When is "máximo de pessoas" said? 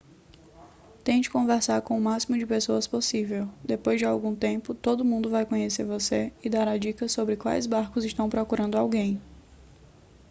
2.01-2.87